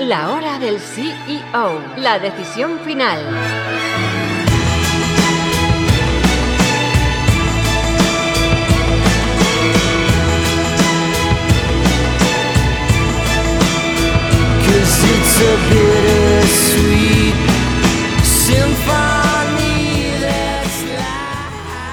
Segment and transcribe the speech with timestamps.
[0.00, 3.18] La hora del CEO, la decisión final.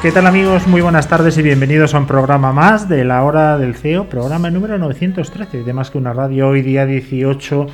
[0.02, 0.68] ¿Qué tal amigos?
[0.68, 4.50] Muy buenas tardes y bienvenidos a un programa más de la hora del CEO, programa
[4.50, 7.68] número 913 de Más que una radio, hoy día 18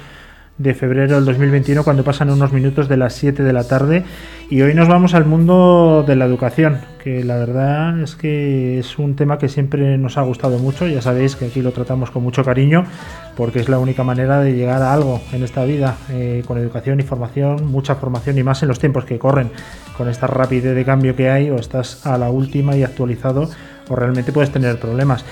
[0.59, 4.03] de febrero del 2021 cuando pasan unos minutos de las 7 de la tarde
[4.49, 8.99] y hoy nos vamos al mundo de la educación, que la verdad es que es
[8.99, 12.23] un tema que siempre nos ha gustado mucho, ya sabéis que aquí lo tratamos con
[12.23, 12.83] mucho cariño
[13.37, 16.99] porque es la única manera de llegar a algo en esta vida, eh, con educación
[16.99, 19.51] y formación, mucha formación y más en los tiempos que corren
[19.97, 23.49] con esta rapidez de cambio que hay, o estás a la última y actualizado,
[23.87, 25.23] o realmente puedes tener problemas.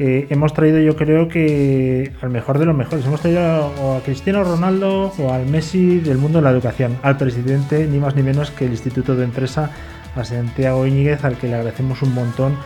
[0.00, 3.04] Eh, hemos traído, yo creo que al mejor de los mejores.
[3.04, 7.86] Hemos traído a Cristiano Ronaldo o al Messi del mundo de la educación, al presidente,
[7.86, 9.70] ni más ni menos que el Instituto de Empresa,
[10.14, 12.56] a Santiago Íñiguez, al que le agradecemos un montón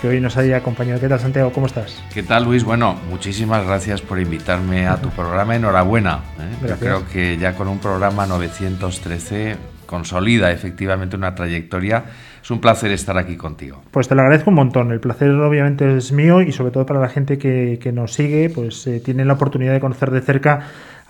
[0.00, 1.00] que hoy nos haya acompañado.
[1.00, 1.52] ¿Qué tal, Santiago?
[1.52, 2.02] ¿Cómo estás?
[2.12, 2.64] ¿Qué tal, Luis?
[2.64, 5.54] Bueno, muchísimas gracias por invitarme a tu programa.
[5.54, 6.20] Enhorabuena.
[6.38, 6.66] ¿eh?
[6.68, 12.04] Yo creo que ya con un programa 913 consolida efectivamente una trayectoria.
[12.42, 13.82] Es un placer estar aquí contigo.
[13.90, 14.92] Pues te lo agradezco un montón.
[14.92, 18.86] El placer obviamente es mío y sobre todo para la gente que, nos sigue, pues
[18.86, 20.60] eh, tienen la oportunidad de conocer de cerca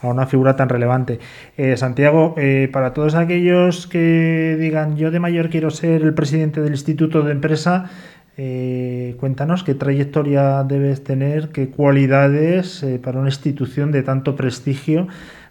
[0.02, 1.20] a una figura tan relevante.
[1.56, 6.60] Eh, Santiago, eh, para todos aquellos que digan yo de mayor quiero ser el presidente
[6.60, 7.90] del Instituto de Empresa,
[8.36, 15.08] cuéntanos qué trayectoria debes tener, qué cualidades para una institución de tanto prestigio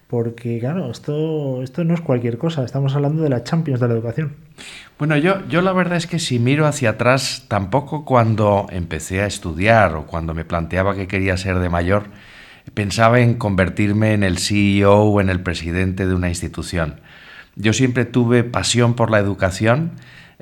[0.10, 3.94] porque claro, esto, esto no es cualquier cosa, estamos hablando de la Champions de la
[3.94, 4.34] educación.
[4.98, 9.28] Bueno, yo, yo la verdad es que si miro hacia atrás, tampoco cuando empecé a
[9.28, 12.06] estudiar o cuando me planteaba que quería ser de mayor,
[12.74, 17.02] pensaba en convertirme en el CEO o en el presidente de una institución.
[17.56, 19.92] Yo siempre tuve pasión por la educación,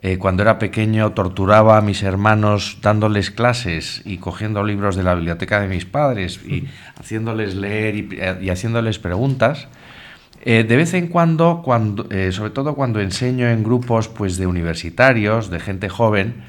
[0.02, 5.16] eh, cuando era pequeño torturaba a mis hermanos dándoles clases y cogiendo libros de la
[5.16, 6.67] biblioteca de mis padres y
[6.99, 9.67] haciéndoles leer y, eh, haciéndoles preguntas.
[10.45, 15.49] Eh, de vez en cuando, cuando sobre todo cuando enseño en grupos pues, de universitarios,
[15.49, 16.44] de gente joven,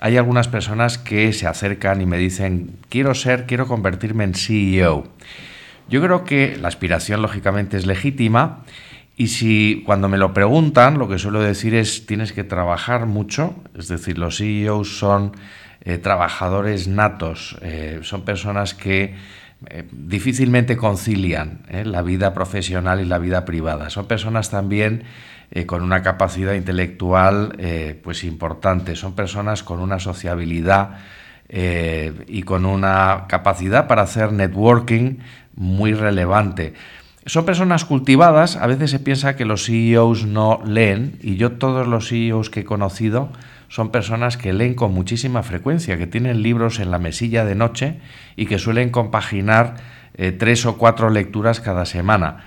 [0.00, 5.04] hay algunas personas que se acercan y me dicen, quiero ser, quiero convertirme en CEO.
[5.88, 8.64] Yo creo que la aspiración lógicamente es legítima
[9.18, 13.56] y si cuando me lo preguntan, lo que suelo decir es tienes que trabajar mucho,
[13.76, 15.32] es decir, los CEOs son
[15.80, 19.16] eh, trabajadores natos, eh, son personas que
[19.66, 23.90] eh, difícilmente concilian la vida profesional y la vida privada.
[23.90, 25.02] Son personas también
[25.66, 27.56] con una capacidad intelectual
[28.04, 30.98] pues importante, son personas con una sociabilidad
[31.48, 35.16] y con una capacidad para hacer networking
[35.56, 36.74] muy relevante.
[37.28, 41.86] Son personas cultivadas, a veces se piensa que los CEOs no leen y yo todos
[41.86, 43.28] los CEOs que he conocido
[43.68, 48.00] son personas que leen con muchísima frecuencia, que tienen libros en la mesilla de noche
[48.34, 49.74] y que suelen compaginar
[50.14, 52.44] eh, tres o cuatro lecturas cada semana.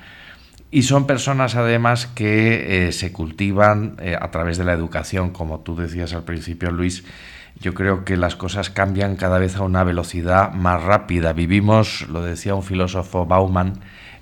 [0.72, 5.59] Y son personas además que eh, se cultivan eh, a través de la educación, como
[5.59, 7.03] tú decías al principio, Luis.
[7.59, 11.34] Yo creo que las cosas cambian cada vez a una velocidad más rápida.
[11.34, 13.74] Vivimos, lo decía un filósofo Bauman,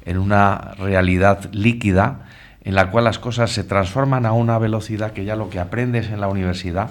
[0.06, 2.26] en una realidad líquida
[2.64, 6.10] en la cual las cosas se transforman a una velocidad que ya lo que aprendes
[6.10, 6.90] en la universidad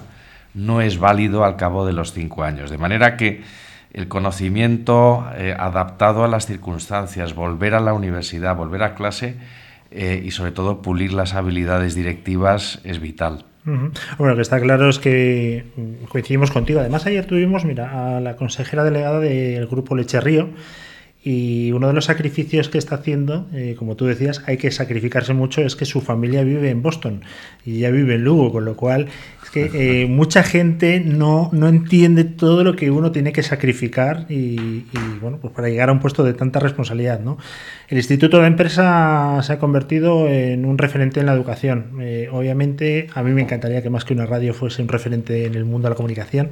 [0.55, 2.71] no es válido al cabo de los cinco años.
[2.71, 3.43] De manera que
[3.93, 9.37] el conocimiento eh, adaptado a las circunstancias, volver a la universidad, volver a clase
[9.91, 13.45] eh, y sobre todo pulir las habilidades directivas es vital.
[13.65, 15.67] Bueno, lo que está claro es que
[16.09, 16.81] coincidimos contigo.
[16.81, 20.49] Además, ayer tuvimos, mira, a la consejera delegada del grupo Leche Río,
[21.23, 25.35] y uno de los sacrificios que está haciendo, eh, como tú decías, hay que sacrificarse
[25.35, 27.23] mucho, es que su familia vive en Boston
[27.67, 29.09] y ella vive en Lugo, con lo cual
[29.43, 34.27] es que eh, mucha gente no, no, entiende todo lo que uno tiene que sacrificar
[34.29, 34.85] y,
[35.21, 37.19] bueno, pues para llegar a un puesto de tanta responsabilidad.
[37.19, 37.37] ¿no?
[37.89, 41.99] El Instituto de Empresa se ha convertido en un referente en la educación.
[42.01, 45.57] Eh, obviamente, a mí me encantaría que más que una radio fuese un referente en
[45.57, 46.51] el mundo de la comunicación.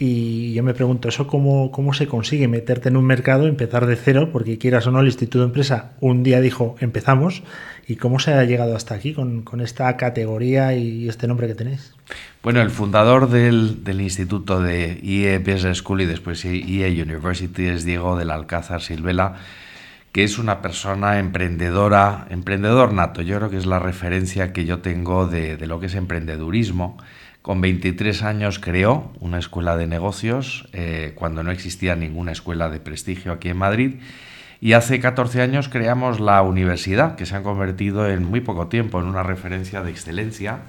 [0.00, 3.96] Y yo me pregunto, ¿eso cómo, cómo se consigue meterte en un mercado, empezar de
[3.96, 4.30] cero?
[4.32, 7.42] Porque quieras o no, el Instituto de Empresa un día dijo, empezamos.
[7.88, 11.54] ¿Y cómo se ha llegado hasta aquí con, con esta categoría y este nombre que
[11.54, 11.94] tenéis?
[12.42, 17.84] Bueno, el fundador del, del Instituto de IE Business School y después IE University es
[17.84, 19.36] Diego del Alcázar Silvela,
[20.12, 23.22] que es una persona emprendedora, emprendedor nato.
[23.22, 26.98] Yo creo que es la referencia que yo tengo de, de lo que es emprendedurismo
[27.42, 32.80] con 23 años creó una escuela de negocios eh, cuando no existía ninguna escuela de
[32.80, 33.94] prestigio aquí en Madrid
[34.60, 39.00] Y hace 14 años creamos la universidad, que se ha convertido en muy poco tiempo
[39.00, 40.60] en una referencia de excelencia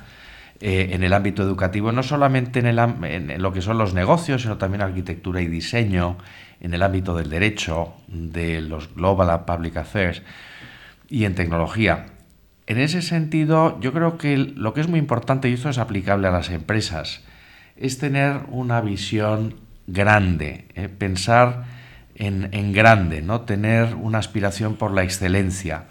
[0.62, 4.42] eh, en el ámbito educativo, no solamente en, el, en lo que son los negocios,
[4.42, 6.18] sino también arquitectura y diseño,
[6.62, 10.21] en el ámbito del derecho, de los Global Public Affairs
[11.07, 12.07] y en tecnología.
[12.69, 16.27] En ese sentido, yo creo que lo que es muy importante, y esto es aplicable
[16.27, 17.24] a las empresas,
[17.75, 19.56] es tener una visión
[19.88, 21.66] grande, eh, pensar
[22.13, 23.42] en, grande, ¿no?
[23.42, 25.86] tener una aspiración por la excelencia,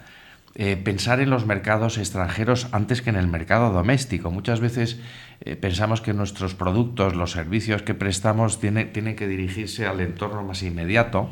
[0.55, 4.31] eh, pensar en los mercados extranjeros antes que en el mercado doméstico.
[4.31, 5.01] Muchas veces
[5.41, 10.63] eh, pensamos que nuestros productos, los servicios que prestamos, tienen que dirigirse al entorno más
[10.63, 11.29] inmediato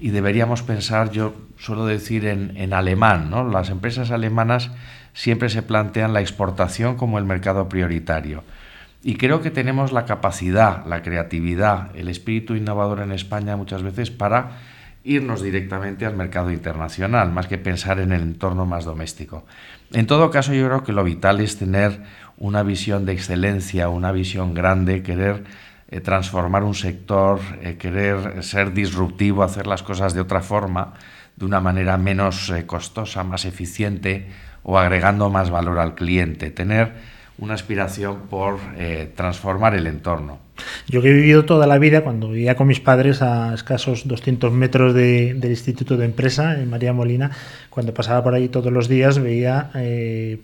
[0.00, 3.48] y deberíamos pensar, yo suelo decir en, alemán, ¿no?
[3.48, 4.70] Las empresas alemanas
[5.12, 8.42] siempre se plantean la exportación como el mercado prioritario.
[9.02, 14.10] Y creo que tenemos la capacidad, la creatividad, el espíritu innovador en España muchas veces
[14.10, 14.58] para
[15.04, 19.44] irnos directamente al mercado internacional, más que pensar en el entorno más doméstico.
[19.92, 22.00] En todo caso, yo creo que lo vital es tener
[22.38, 25.44] una visión de excelencia, una visión grande, querer
[25.92, 30.94] eh, transformar un sector, eh, querer ser disruptivo, hacer las cosas de otra forma,
[31.36, 34.24] de una manera menos eh, costosa, más eficiente
[34.62, 36.94] o agregando más valor al cliente, tener
[37.36, 38.58] una aspiración por
[39.16, 40.38] transformar el entorno.
[40.86, 44.52] Yo que he vivido toda la vida, cuando vivía con mis padres a escasos 200
[44.52, 47.32] metros del Instituto de Empresa, en María Molina,
[47.68, 49.70] cuando pasaba por ahí todos los días veía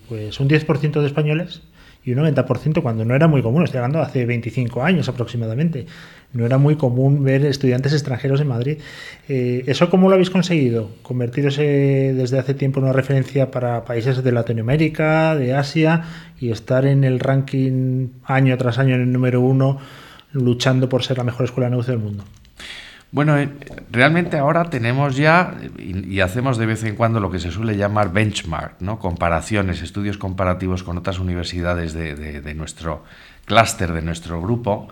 [0.08, 1.62] pues un 10% de españoles
[2.08, 5.84] y un 90% cuando no era muy común, estoy hablando de hace 25 años aproximadamente,
[6.32, 8.78] no era muy común ver estudiantes extranjeros en Madrid.
[9.28, 10.90] Eh, ¿Eso cómo lo habéis conseguido?
[11.02, 16.04] Convertirse desde hace tiempo en una referencia para países de Latinoamérica, de Asia
[16.40, 19.78] y estar en el ranking año tras año en el número uno,
[20.32, 22.24] luchando por ser la mejor escuela de negocio del mundo.
[23.10, 23.48] Bueno, eh,
[23.90, 28.12] realmente ahora tenemos ya y, hacemos de vez en cuando lo que se suele llamar
[28.12, 28.98] benchmark, ¿no?
[28.98, 33.04] comparaciones, estudios comparativos con otras universidades de, nuestro
[33.46, 34.88] clúster, de nuestro grupo,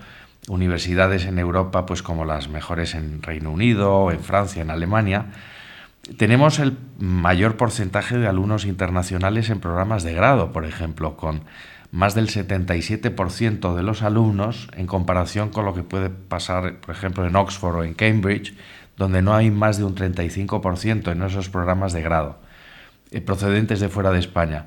[0.48, 5.26] universidades en Europa, pues como las mejores en Reino Unido, en Francia, en Alemania.
[6.16, 11.42] Tenemos el mayor porcentaje de alumnos internacionales en programas de grado, por ejemplo, con
[11.96, 17.26] más del 77% de los alumnos en comparación con lo que puede pasar, por ejemplo,
[17.26, 18.54] en Oxford o en Cambridge,
[18.98, 22.38] donde no hay más de un 35% en esos programas de grado,
[23.12, 24.66] eh, procedentes de fuera de España.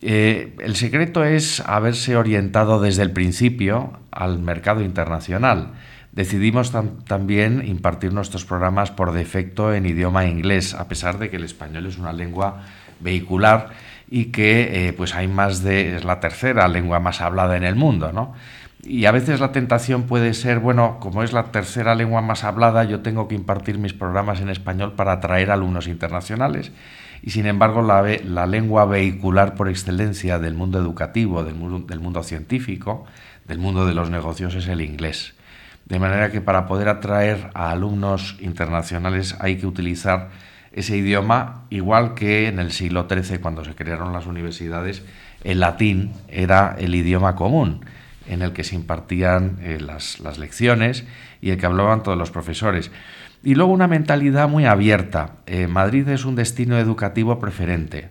[0.00, 5.72] Eh, el secreto es haberse orientado desde el principio al mercado internacional.
[6.12, 6.70] Decidimos
[7.04, 11.86] también impartir nuestros programas por defecto en idioma inglés, a pesar de que el español
[11.86, 12.62] es una lengua
[13.00, 13.70] vehicular
[14.08, 17.74] y que eh, pues hay más de, es la tercera lengua más hablada en el
[17.74, 18.34] mundo, ¿no?
[18.86, 22.84] Y a veces la tentación puede ser, bueno, como es la tercera lengua más hablada,
[22.84, 26.70] yo tengo que impartir mis programas en español para atraer alumnos internacionales.
[27.22, 32.00] Y sin embargo, la, la lengua vehicular por excelencia del mundo educativo, del mundo, del
[32.00, 33.06] mundo científico,
[33.46, 35.34] del mundo de los negocios es el inglés.
[35.86, 40.28] De manera que para poder atraer a alumnos internacionales hay que utilizar
[40.74, 45.04] ese idioma, igual que en el siglo XIII, cuando se crearon las universidades,
[45.44, 47.84] el latín era el idioma común
[48.26, 51.04] en el que se impartían eh, las, lecciones
[51.40, 52.90] y el que hablaban todos los profesores.
[53.44, 55.36] Y luego una mentalidad muy abierta.
[55.46, 58.10] Eh, Madrid es un destino educativo preferente.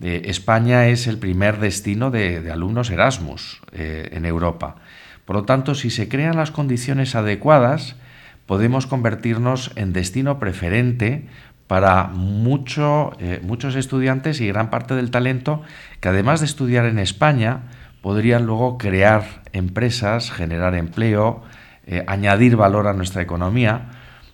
[0.00, 4.76] Eh, España es el primer destino de, de alumnos Erasmus en Europa.
[5.24, 7.94] Por lo tanto, si se crean las condiciones adecuadas,
[8.46, 11.28] podemos convertirnos en destino preferente
[11.72, 12.10] para
[13.18, 15.62] eh, muchos estudiantes y gran parte del talento
[16.00, 17.62] que además de estudiar en España
[18.02, 21.42] podrían luego crear empresas, generar empleo,
[21.86, 23.88] eh, añadir valor a nuestra economía.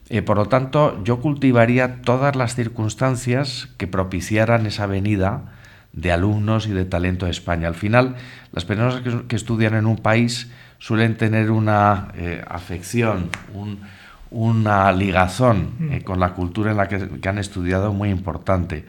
[0.09, 5.53] Eh, por lo tanto, yo cultivaría todas las circunstancias que propiciaran esa venida
[5.93, 7.69] de alumnos y de talento a España.
[7.69, 8.17] Al final,
[8.51, 12.09] las personas que, que estudian en un país suelen tener una
[12.49, 13.79] afección, un,
[14.31, 18.85] una ligazón eh, con la cultura en la que, han estudiado muy importante.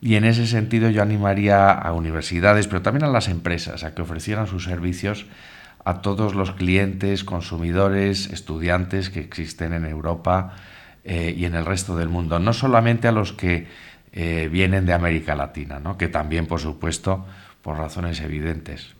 [0.00, 4.02] Y en ese sentido yo animaría a universidades, pero también a las empresas, a que
[4.02, 5.26] ofrecieran sus servicios
[5.84, 10.54] a todos los clientes, consumidores, estudiantes que existen en Europa
[11.04, 13.66] eh, y en el resto del mundo, no solamente a los que
[14.12, 15.96] eh, vienen de América Latina, ¿no?
[15.96, 17.24] que también, por supuesto,
[17.62, 18.94] por razones evidentes.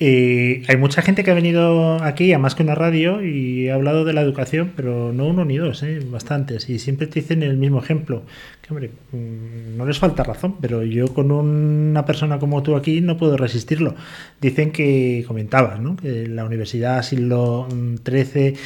[0.00, 4.04] hay mucha gente que ha venido aquí a más que una radio y ha hablado
[4.04, 6.00] de la educación, pero no uno ni dos, ¿eh?
[6.04, 6.68] bastantes.
[6.68, 8.24] Y siempre te dicen el mismo ejemplo,
[8.60, 13.00] que hombre, mm, no les falta razón, pero yo con una persona como tú aquí
[13.00, 13.94] no puedo resistirlo.
[14.42, 15.96] Dicen que, comentabas, ¿no?
[15.96, 17.66] que la universidad siglo
[18.04, 18.56] XIII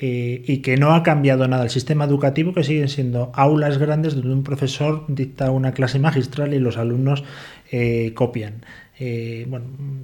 [0.00, 4.16] eh, y que no ha cambiado nada el sistema educativo, que siguen siendo aulas grandes
[4.16, 7.22] donde un profesor dicta una clase magistral y los alumnos
[7.72, 8.64] eh, copian.
[9.00, 9.48] Eh,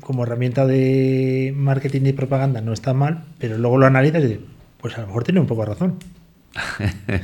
[0.01, 4.41] como herramienta de marketing y propaganda no está mal, pero luego lo analizas y dices,
[4.81, 5.99] pues a lo mejor tiene un poco de razón.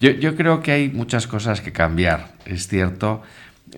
[0.00, 3.22] Yo, creo que hay muchas cosas que cambiar, es cierto,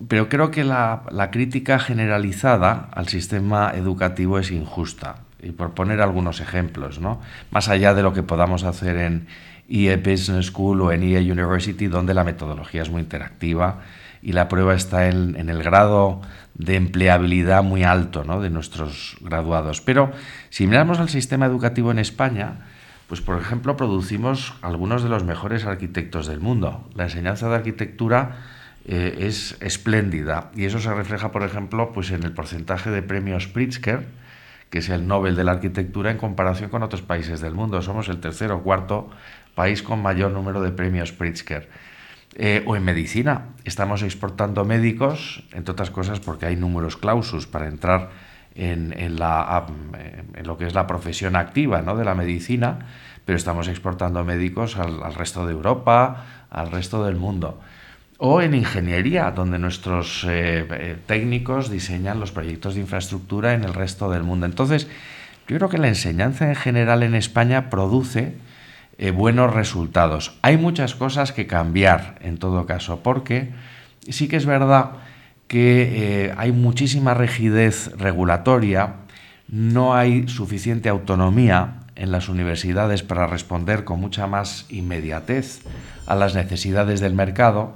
[0.07, 5.15] pero creo que la, crítica generalizada al sistema educativo es injusta.
[5.41, 7.21] Y por poner algunos ejemplos, ¿no?
[7.49, 9.27] más allá de lo que podamos hacer en
[9.69, 13.81] EA Business School o en EA University, donde la metodología es muy interactiva
[14.23, 16.21] y la prueba está en, el grado
[16.55, 18.41] de empleabilidad muy alto ¿no?
[18.41, 19.81] de nuestros graduados.
[19.81, 20.11] Pero
[20.49, 22.61] si miramos al sistema educativo en España,
[23.07, 26.89] pues por ejemplo producimos algunos de los mejores arquitectos del mundo.
[26.95, 28.37] La enseñanza de arquitectura
[28.85, 33.47] eh, es espléndida y eso se refleja por ejemplo pues en el porcentaje de premios
[33.47, 34.07] Pritzker,
[34.69, 37.81] que es el Nobel de la Arquitectura en comparación con otros países del mundo.
[37.81, 39.09] Somos el tercer o cuarto
[39.53, 41.67] país con mayor número de premios Pritzker.
[42.35, 47.67] Eh, o en medicina, estamos exportando médicos, entre otras cosas porque hay números clausus para
[47.67, 48.09] entrar
[48.55, 49.65] en, la,
[50.35, 51.95] en lo que es la profesión activa ¿no?
[51.95, 52.79] de la medicina,
[53.25, 57.59] pero estamos exportando médicos al, resto de Europa, al resto del mundo.
[58.17, 63.73] O en ingeniería, donde nuestros eh, eh, técnicos diseñan los proyectos de infraestructura en el
[63.73, 64.45] resto del mundo.
[64.45, 64.87] Entonces,
[65.47, 68.35] yo creo que la enseñanza en general en España produce
[69.03, 70.37] eh, buenos resultados.
[70.43, 73.49] Hay muchas cosas que cambiar en todo caso, porque
[74.07, 74.91] sí que es verdad
[75.49, 78.93] que eh, hay muchísima rigidez regulatoria,
[79.49, 85.63] no hay suficiente autonomía en las universidades para responder con mucha más inmediatez
[86.07, 87.75] a las necesidades del mercado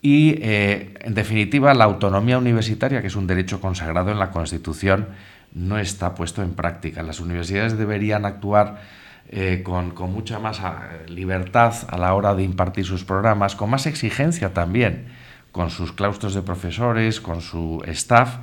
[0.00, 5.08] y, eh, en definitiva, la autonomía universitaria, que es un derecho consagrado en la Constitución,
[5.52, 7.02] no está puesto en práctica.
[7.02, 8.80] Las universidades deberían actuar
[9.28, 10.60] eh, con, mucha más
[11.08, 15.06] libertad a la hora de impartir sus programas, con más exigencia también
[15.50, 18.36] con sus claustros de profesores, con su staff,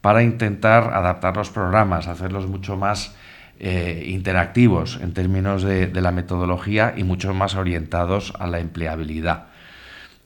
[0.00, 3.16] para intentar adaptar los programas, hacerlos mucho más
[3.58, 9.48] eh, interactivos en términos de, la metodología y mucho más orientados a la empleabilidad.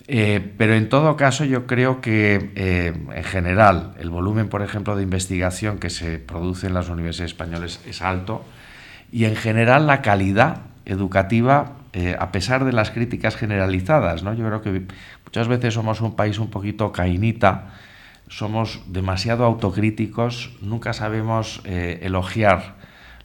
[0.06, 5.02] Eh, pero en todo caso yo creo que en general el volumen, por ejemplo, de
[5.02, 8.44] investigación que se produce en las universidades españolas es alto
[9.14, 11.76] y en general la calidad educativa,
[12.18, 14.35] a pesar de las críticas generalizadas, ¿no?
[14.35, 14.87] yo creo que
[15.35, 17.75] Muchas veces somos un país un poquito cainita,
[18.28, 22.76] somos demasiado autocríticos, nunca sabemos eh, elogiar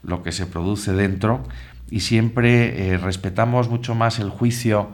[0.01, 1.43] lo que se produce dentro
[1.91, 4.89] y siempre eh, respetamos mucho más el juicio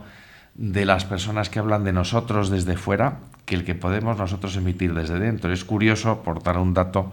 [0.56, 4.92] de las personas que hablan de nosotros desde fuera que el que podemos nosotros emitir
[4.92, 5.50] desde dentro.
[5.50, 7.12] Es curioso, por dar un dato,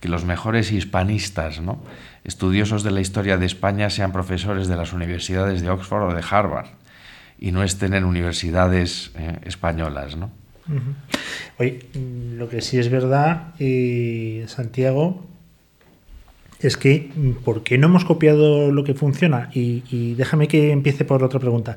[0.00, 1.80] que los mejores hispanistas, ¿no?
[2.24, 6.22] estudiosos de la historia de España, sean profesores de las universidades de Oxford o de
[6.28, 6.66] Harvard
[7.38, 10.16] y no estén en universidades eh, españolas.
[10.16, 10.30] ¿no?
[11.58, 15.24] Oye, lo que sí es verdad, eh, Santiago,
[16.58, 17.10] es que
[17.44, 19.50] ¿por qué no hemos copiado lo que funciona?
[19.54, 21.76] Y, déjame que empiece por otra pregunta.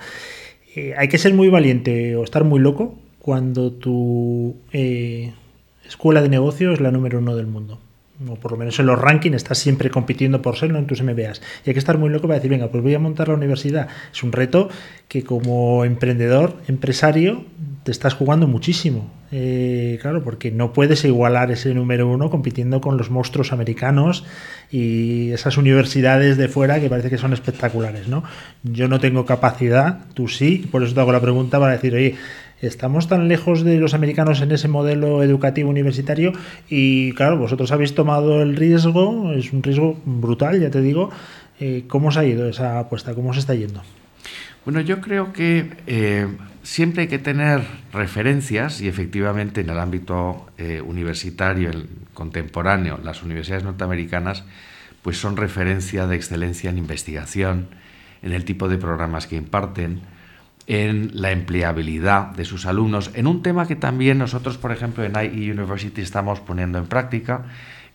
[0.75, 6.71] Eh, hay que ser muy valiente o estar muy loco cuando tu escuela de negocio
[6.71, 7.79] es la número uno del mundo
[8.27, 11.41] o por lo menos en los rankings, estás siempre compitiendo por serlo en tus MBAs.
[11.65, 13.87] Y hay que estar muy loco para decir, venga, pues voy a montar la universidad.
[14.11, 14.69] Es un reto
[15.07, 17.45] que como emprendedor, empresario,
[17.83, 19.11] te estás jugando muchísimo.
[19.31, 24.25] Eh, claro, porque no puedes igualar ese número uno compitiendo con los monstruos americanos
[24.71, 28.23] y esas universidades de fuera que parece que son espectaculares, ¿no?
[28.63, 32.15] Yo no tengo capacidad, tú sí, por eso te hago la pregunta para decir, oye,
[32.61, 36.33] estamos tan lejos de los americanos en ese modelo educativo universitario
[36.69, 41.09] y claro, vosotros habéis tomado el riesgo, es un riesgo brutal, ya te digo.
[41.59, 43.13] Eh, ¿Cómo os ha ido esa apuesta?
[43.13, 43.81] ¿Cómo se está yendo?
[44.65, 46.27] Bueno, yo creo que eh,
[46.63, 47.61] siempre hay que tener
[47.91, 51.71] referencias y efectivamente en el ámbito eh, universitario
[52.13, 54.43] contemporáneo, las universidades norteamericanas
[55.01, 57.67] pues son referencia de excelencia en investigación,
[58.21, 60.01] en el tipo de programas que imparten,
[60.69, 65.15] en la empleabilidad de sus alumnos, en un tema que también nosotros, por ejemplo, en
[65.15, 67.45] IE University estamos poniendo en práctica,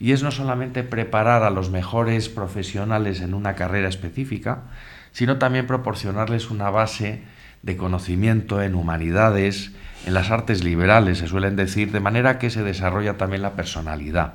[0.00, 4.64] y es no solamente preparar a los mejores profesionales en una carrera específica,
[5.12, 7.23] sino también proporcionarles una base
[7.62, 9.71] de conocimiento en humanidades,
[10.04, 14.35] en las artes liberales, se suelen decir, de manera que se desarrolla también la personalidad.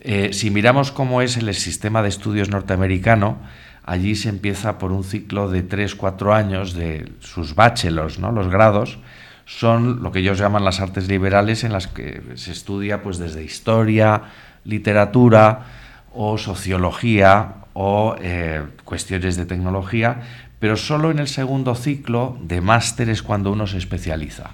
[0.00, 3.38] Eh, si miramos cómo es el sistema de estudios norteamericano,
[3.84, 8.32] allí se empieza por un ciclo de 3-4 años de sus bachelors, ¿no?
[8.32, 8.98] los grados,
[9.46, 13.42] son lo que ellos llaman las artes liberales, en las que se estudia pues desde
[13.42, 14.22] historia,
[14.64, 15.66] literatura
[16.14, 20.22] o sociología o eh, cuestiones de tecnología,
[20.60, 24.50] pero solo en el segundo ciclo de máster es cuando uno se especializa,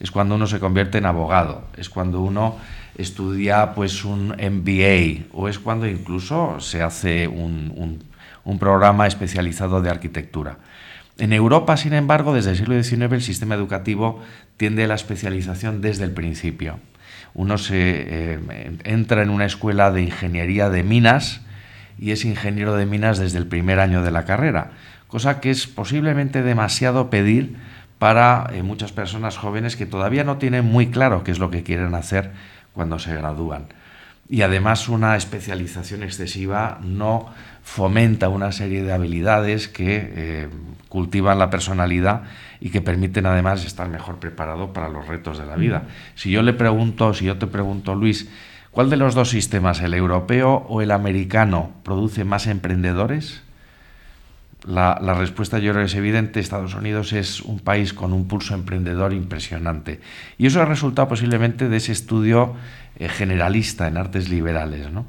[0.00, 2.56] es cuando uno se convierte en abogado, es cuando uno
[2.96, 8.09] estudia pues un MBA o es cuando incluso se hace un, un
[8.58, 10.58] programa especializado de arquitectura.
[11.18, 14.22] En Europa, sin embargo, desde el siglo XIX el sistema educativo
[14.56, 16.78] tiende a la especialización desde el principio.
[17.34, 18.38] Uno se eh,
[18.84, 21.42] entra en una escuela de ingeniería de minas
[21.98, 24.72] y es ingeniero de minas desde el primer año de la carrera,
[25.06, 27.56] cosa que es posiblemente demasiado pedir
[27.98, 31.62] para eh, muchas personas jóvenes que todavía no tienen muy claro qué es lo que
[31.62, 32.32] quieren hacer
[32.72, 33.66] cuando se gradúan.
[34.30, 37.26] Y además una especialización excesiva no
[37.64, 40.48] fomenta una serie de habilidades que eh,
[40.88, 42.22] cultivan la personalidad
[42.60, 45.88] y que permiten además estar mejor preparado para los retos de la vida.
[46.14, 48.30] Si yo le pregunto, si yo te pregunto, Luis,
[48.70, 53.42] ¿cuál de los dos sistemas, el europeo o el americano, produce más emprendedores?
[54.66, 56.38] La, respuesta yo creo que es evidente.
[56.38, 60.00] Estados Unidos es un país con un pulso emprendedor impresionante.
[60.38, 62.54] Y eso ha resultado posiblemente de ese estudio
[62.98, 64.90] generalista en artes liberales.
[64.90, 65.06] ¿no?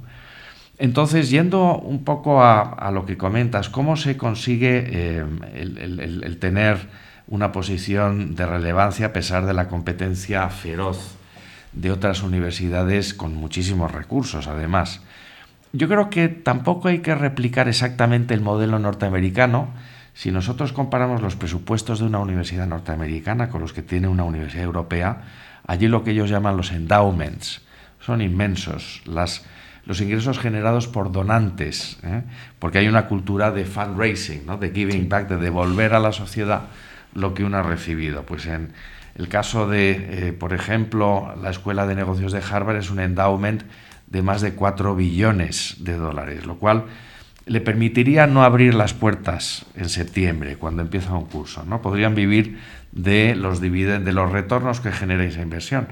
[0.81, 5.23] Entonces, yendo un poco a, lo que comentas, ¿cómo se consigue eh,
[5.53, 6.89] el, tener
[7.27, 11.17] una posición de relevancia a pesar de la competencia feroz
[11.71, 15.01] de otras universidades con muchísimos recursos, además?
[15.71, 19.67] Yo creo que tampoco hay que replicar exactamente el modelo norteamericano.
[20.15, 24.63] Si nosotros comparamos los presupuestos de una universidad norteamericana con los que tiene una universidad
[24.63, 25.21] europea,
[25.67, 27.61] allí lo que ellos llaman los endowments
[28.01, 29.01] son inmensos.
[29.05, 29.45] Las,
[29.85, 32.23] los ingresos generados por donantes, ¿eh?
[32.59, 34.57] porque hay una cultura de fundraising, ¿no?
[34.57, 36.63] de giving back, de devolver a la sociedad
[37.13, 38.23] lo que uno ha recibido.
[38.23, 38.73] Pues en
[39.15, 43.63] el caso de, eh, por ejemplo, la Escuela de Negocios de Harvard es un endowment
[44.07, 46.85] de más de 4 billones de dólares, lo cual
[47.45, 51.63] le permitiría no abrir las puertas en septiembre, cuando empieza un curso.
[51.65, 51.81] ¿no?
[51.81, 52.59] Podrían vivir
[52.91, 55.87] de los, de los retornos que genera esa inversión.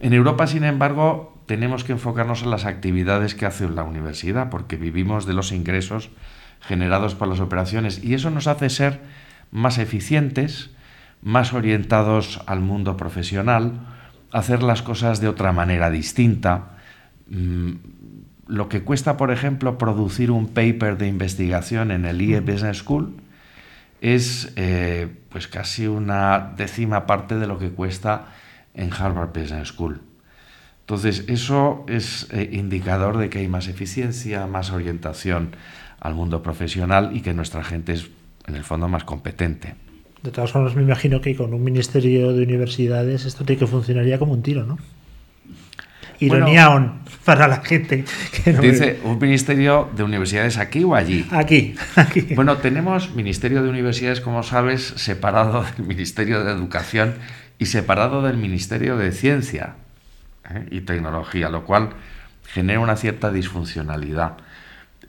[0.00, 4.76] En Europa, sin embargo, tenemos que enfocarnos en las actividades que hace la universidad, porque
[4.76, 6.10] vivimos de los ingresos
[6.60, 9.00] generados por las operaciones y eso nos hace ser
[9.50, 10.70] más eficientes,
[11.22, 13.72] más orientados al mundo profesional,
[14.32, 16.76] hacer las cosas de otra manera distinta.
[17.28, 17.72] Mm,
[18.48, 23.16] lo que cuesta, por ejemplo, producir un paper de investigación en el IE Business School
[24.00, 28.26] es eh, pues casi una décima parte de lo que cuesta
[28.74, 30.00] en Harvard Business School.
[30.86, 35.56] Entonces, eso es eh, indicador de que hay más eficiencia, más orientación
[35.98, 38.08] al mundo profesional y que nuestra gente es,
[38.46, 39.74] en el fondo, más competente.
[40.22, 44.20] De todas formas, me imagino que con un ministerio de universidades esto tiene que funcionaría
[44.20, 44.78] como un tiro, ¿no?
[46.20, 48.04] Ironía on para la gente
[48.44, 51.26] que no Dice, ¿un ministerio de universidades aquí o allí?
[51.32, 52.28] Aquí, aquí.
[52.36, 57.14] Bueno, tenemos ministerio de universidades, como sabes, separado del ministerio de educación
[57.58, 59.74] y separado del ministerio de ciencia.
[60.50, 60.66] ¿Eh?
[60.70, 61.90] y tecnología, lo cual
[62.46, 64.36] genera una cierta disfuncionalidad.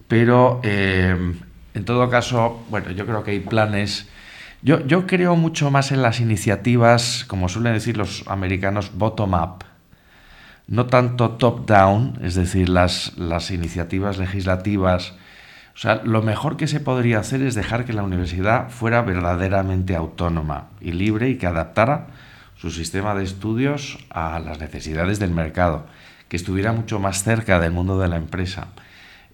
[0.08, 1.36] Pero eh,
[1.74, 4.08] en todo caso, bueno, yo creo que hay planes.
[4.62, 9.64] Yo, yo creo mucho más en las iniciativas, como suelen decir los americanos, bottom-up.
[10.68, 15.14] No tanto top-down, es decir, las, las iniciativas legislativas.
[15.76, 19.96] O sea, lo mejor que se podría hacer es dejar que la universidad fuera verdaderamente
[19.96, 22.08] autónoma y libre y que adaptara
[22.58, 25.86] su sistema de estudios a las necesidades del mercado,
[26.28, 28.70] que estuviera mucho más cerca del mundo de la empresa,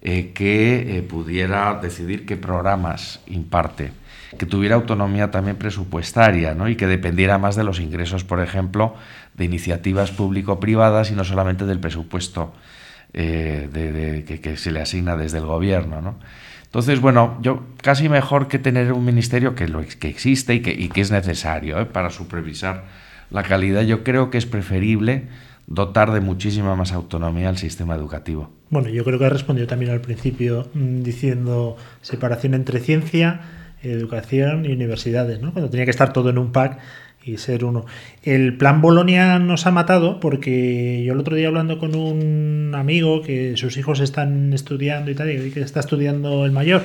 [0.02, 3.92] eh, que eh, pudiera decidir qué programas imparte,
[4.38, 6.68] que tuviera autonomía también presupuestaria ¿no?
[6.68, 8.94] y que dependiera más de los ingresos, por ejemplo,
[9.34, 12.52] de iniciativas público-privadas y no solamente del presupuesto
[13.14, 16.02] eh, que, se le asigna desde el gobierno.
[16.02, 16.18] ¿no?
[16.64, 20.72] Entonces, bueno, yo casi mejor que tener un ministerio que, lo, que existe y que,
[20.72, 22.84] y que es necesario para supervisar
[23.34, 25.24] la calidad, yo creo que es preferible
[25.66, 28.52] dotar de muchísima más autonomía al sistema educativo.
[28.70, 33.40] Bueno, yo creo que ha respondido también al principio mm, diciendo separación entre ciencia,
[33.82, 35.52] educación y universidades, ¿no?
[35.52, 36.78] Cuando tenía que estar todo en un pack
[37.24, 37.86] y ser uno.
[38.22, 43.20] El plan Bolonia nos ha matado porque yo el otro día hablando con un amigo
[43.22, 46.82] que sus hijos están estudiando y tal, y que está estudiando el mayor,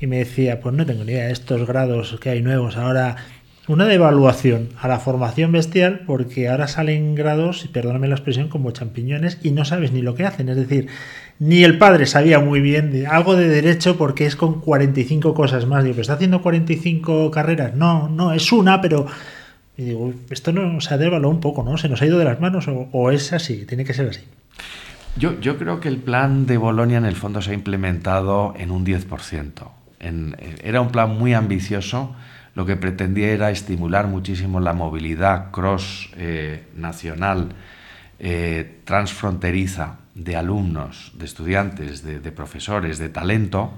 [0.00, 3.16] y me decía, pues no tengo ni idea de estos grados que hay nuevos ahora
[3.68, 8.70] una devaluación a la formación bestial porque ahora salen grados, y perdóname la expresión, como
[8.70, 10.48] champiñones y no sabes ni lo que hacen.
[10.48, 10.88] Es decir,
[11.38, 15.66] ni el padre sabía muy bien de algo de derecho porque es con 45 cosas
[15.66, 15.84] más.
[15.84, 17.74] Digo, ¿está haciendo 45 carreras?
[17.74, 19.06] No, no, es una, pero
[19.76, 21.76] Y digo, esto no se ha devaluado un poco, ¿no?
[21.76, 23.66] ¿Se nos ha ido de las manos o, o es así?
[23.66, 24.22] Tiene que ser así.
[25.18, 28.70] Yo, yo, creo que el plan de Bolonia en el fondo se ha implementado en
[28.70, 29.50] un 10%.
[29.98, 32.14] En, era un plan muy ambicioso,
[32.56, 37.50] lo que pretendía era estimular muchísimo la movilidad cross eh, nacional,
[38.18, 43.74] eh, transfronteriza de alumnos, de estudiantes, de, profesores, de talento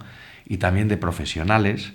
[0.46, 1.92] y también de profesionales,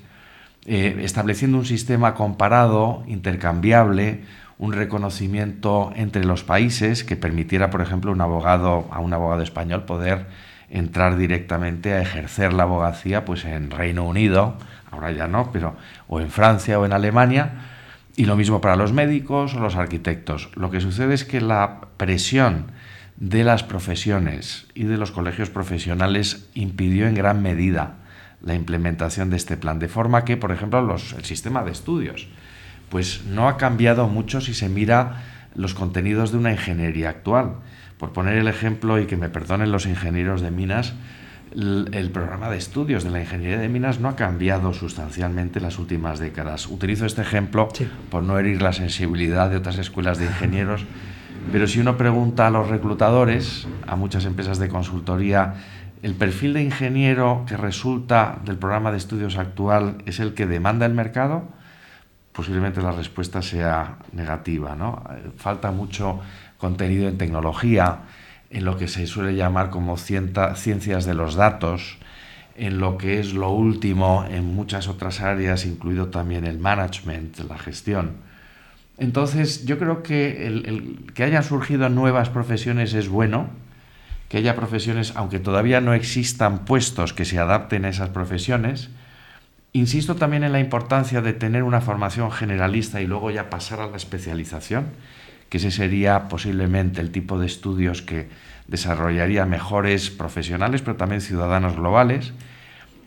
[0.65, 4.19] eh, estableciendo un sistema comparado, intercambiable,
[4.57, 9.85] un reconocimiento entre los países que permitiera, por ejemplo, un abogado, a un abogado español
[9.85, 10.25] poder
[10.69, 14.57] entrar directamente a ejercer la abogacía pues en Reino Unido,
[14.93, 15.75] ahora ya no, pero
[16.07, 17.51] o en Francia o en Alemania,
[18.15, 20.49] y lo mismo para los médicos o los arquitectos.
[20.55, 22.67] Lo que sucede es que la presión
[23.17, 27.95] de las profesiones y de los colegios profesionales impidió en gran medida
[28.41, 32.27] la implementación de este plan, de forma que, por ejemplo, los, el sistema de estudios
[32.89, 35.23] pues no ha cambiado mucho si se mira
[35.55, 37.55] los contenidos de una ingeniería actual.
[37.97, 40.93] Por poner el ejemplo, y que me perdonen los ingenieros de minas,
[41.55, 45.77] el, programa de estudios de la ingeniería de minas no ha cambiado sustancialmente en las
[45.79, 46.67] últimas décadas.
[46.67, 47.87] Utilizo este ejemplo sí.
[48.09, 50.85] por no herir la sensibilidad de otras escuelas de ingenieros,
[51.51, 55.55] pero si uno pregunta a los reclutadores, a muchas empresas de consultoría,
[56.01, 60.85] el perfil de ingeniero que resulta del programa de estudios actual es el que demanda
[60.85, 61.47] el mercado,
[62.33, 64.75] posiblemente la respuesta sea negativa.
[64.75, 65.03] ¿no?
[65.37, 66.19] Falta mucho
[66.57, 67.99] contenido en tecnología,
[68.53, 71.97] en lo que se suele llamar como ciencias de los datos,
[72.55, 77.57] en lo que es lo último en muchas otras áreas, incluido también el management, la
[77.57, 78.11] gestión.
[78.99, 83.49] Entonces, yo creo que el, que hayan surgido nuevas profesiones es bueno,
[84.29, 88.89] que haya profesiones, aunque todavía no existan puestos que se adapten a esas profesiones.
[89.73, 93.87] Insisto también en la importancia de tener una formación generalista y luego ya pasar a
[93.87, 94.85] la especialización
[95.53, 98.27] que ese sería posiblemente el tipo de estudios que
[98.67, 102.33] desarrollaría mejores profesionales, pero también ciudadanos globales.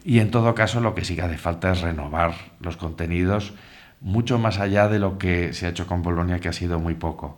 [0.04, 3.52] Y en todo caso lo que sí que hace falta es renovar los contenidos
[4.00, 6.94] mucho más allá de lo que se ha hecho con Bolonia, que ha sido muy
[6.94, 7.37] poco.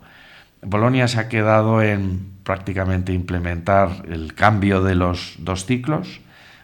[0.61, 6.21] Bolonia se ha quedado en prácticamente implementar el cambio de los dos ciclos,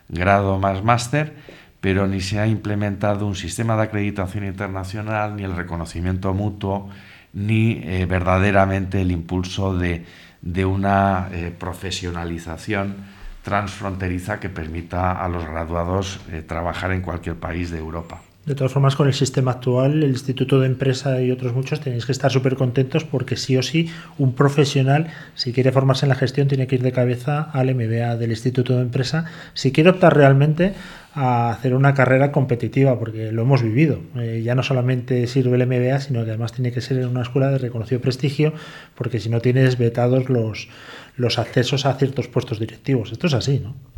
[0.07, 1.33] grado más máster,
[1.81, 6.91] pero ni se ha implementado un sistema de acreditación internacional, ni el reconocimiento mutuo,
[7.35, 10.05] ni eh, verdaderamente el impulso de,
[10.41, 12.95] de una eh, profesionalización
[13.43, 18.21] transfronteriza que permita a los graduados eh, trabajar en cualquier país de Europa.
[18.45, 22.05] De todas formas, con el sistema actual, el Instituto de Empresa y otros muchos tenéis
[22.05, 26.15] que estar súper contentos porque sí o sí un profesional, si quiere formarse en la
[26.15, 29.25] gestión, tiene que ir de cabeza al MBA del Instituto de Empresa.
[29.55, 30.73] Si quiere optar realmente
[31.15, 34.01] a hacer una carrera competitiva, porque lo hemos vivido.
[34.15, 37.23] Eh, ya no solamente sirve el MBA, sino que además tiene que ser en una
[37.23, 38.53] escuela de reconocido prestigio,
[38.93, 40.67] porque si no tienes vetados los,
[41.15, 43.11] los accesos a ciertos puestos directivos.
[43.11, 43.94] Esto es así, ¿no?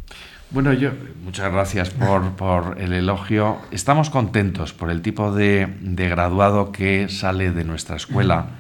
[0.49, 0.91] Bueno, yo,
[1.23, 3.57] muchas gracias por, por, el elogio.
[3.71, 8.51] Estamos contentos por el tipo de, de, graduado que sale de nuestra escuela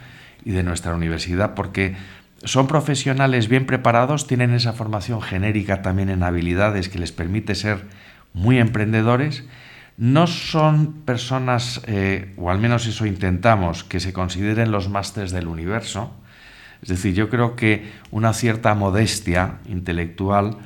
[0.43, 1.95] y de nuestra universidad, porque
[2.43, 7.85] son profesionales bien preparados, tienen esa formación genérica también en habilidades que les permite ser
[8.33, 9.45] muy emprendedores.
[9.95, 15.47] No son personas, eh, o al menos eso intentamos, que se consideren los másteres del
[15.47, 16.13] universo.
[16.81, 20.57] Es decir, yo creo que una cierta modestia intelectual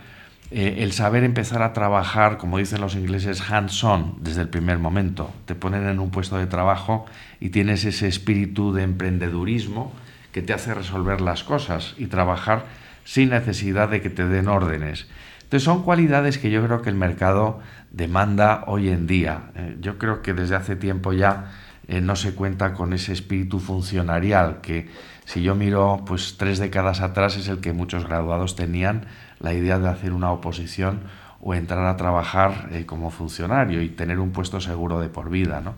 [0.52, 5.34] eh, el saber empezar a trabajar, como dicen los ingleses, hands-on desde el primer momento.
[5.46, 7.06] Te ponen en un puesto de trabajo
[7.40, 9.94] y tienes ese espíritu de emprendedurismo
[10.34, 12.66] que te hace resolver las cosas y trabajar
[13.06, 15.08] sin necesidad de que te den órdenes.
[15.44, 17.60] Entonces son cualidades que yo creo que el mercado
[17.90, 19.52] demanda hoy en día.
[19.56, 21.52] Eh, yo creo que desde hace tiempo ya
[21.88, 24.90] eh, no se cuenta con ese espíritu funcionarial que
[25.26, 29.06] si yo miro pues tres décadas atrás es el que muchos graduados tenían
[29.42, 31.02] la idea de hacer una oposición
[31.42, 35.62] o entrar a trabajar eh, como funcionario y tener un puesto seguro de por vida.
[35.62, 35.76] ¿no?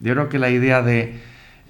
[0.00, 1.20] Yo creo que la idea de,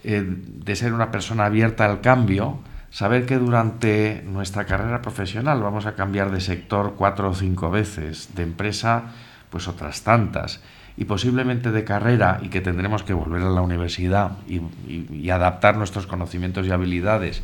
[0.02, 2.58] eh, de ser una persona abierta al cambio,
[2.90, 8.34] saber que durante nuestra carrera profesional vamos a cambiar de sector cuatro o cinco veces,
[8.34, 9.12] de empresa
[9.50, 10.60] pues otras tantas,
[10.96, 16.06] y posiblemente de carrera y que tendremos que volver a la universidad y, adaptar nuestros
[16.06, 17.42] conocimientos y habilidades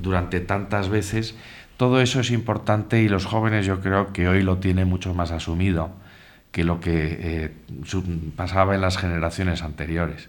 [0.00, 1.36] durante tantas veces,
[1.78, 5.30] todo eso es importante y los jóvenes yo creo que hoy lo tienen mucho más
[5.30, 5.92] asumido
[6.50, 7.50] que lo que eh,
[8.36, 10.28] pasaba en las generaciones anteriores.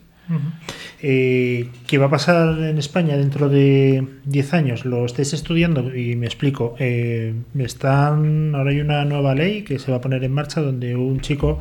[1.02, 4.86] Eh, ¿Qué va a pasar en España dentro de 10 años?
[4.86, 6.76] Lo estáis estudiando y me explico.
[6.78, 10.96] Eh, están, ahora hay una nueva ley que se va a poner en marcha donde
[10.96, 11.60] un chico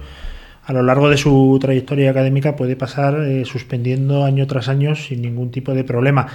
[0.69, 5.23] a lo largo de su trayectoria académica puede pasar eh, suspendiendo año tras año sin
[5.23, 6.27] ningún tipo de problema.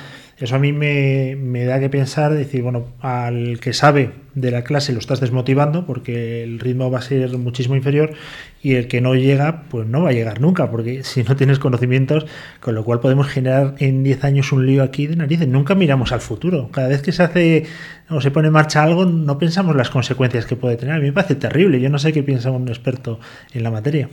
[0.44, 4.92] Eso a mí me, da que pensar, decir, bueno, al que sabe de la clase
[4.92, 8.14] lo estás desmotivando porque el ritmo va a ser muchísimo inferior
[8.62, 11.60] y el que no llega, pues no va a llegar nunca, porque si no tienes
[11.60, 12.26] conocimientos,
[12.60, 15.48] con lo cual podemos generar en 10 años un lío aquí de narices.
[15.48, 16.68] Nunca miramos al futuro.
[16.74, 17.66] Cada vez que se hace
[18.10, 20.96] o se pone en marcha algo, no pensamos las consecuencias que puede tener.
[20.96, 21.80] A mí me parece terrible.
[21.80, 23.18] Yo no sé qué piensa un experto
[23.54, 24.10] en la materia.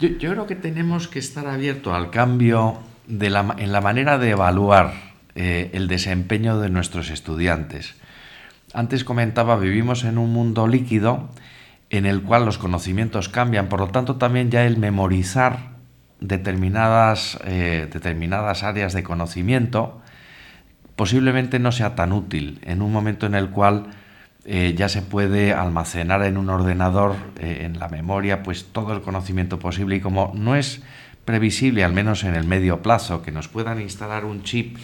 [0.00, 4.18] Yo, yo creo que tenemos que estar abiertos al cambio de la, en la manera
[4.18, 7.94] de evaluar eh, el desempeño de nuestros estudiantes.
[8.74, 11.30] Antes comentaba, vivimos en un mundo líquido
[11.88, 15.72] en el cual los conocimientos cambian, por lo tanto también ya el memorizar
[16.20, 20.02] determinadas, eh, determinadas áreas de conocimiento
[20.96, 23.86] posiblemente no sea tan útil en un momento en el cual
[24.44, 29.58] eh, ya se puede almacenar en un ordenador, en la memoria, pues todo el conocimiento
[29.58, 30.82] posible y como no es
[31.24, 34.76] previsible, al menos en el medio plazo, que nos puedan instalar un chip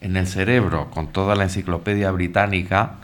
[0.00, 2.96] en el cerebro con toda la enciclopedia británica,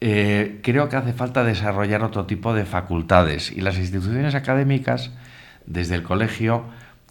[0.00, 5.12] eh, creo que hace falta desarrollar otro tipo de facultades y las instituciones académicas,
[5.66, 6.64] desde el colegio,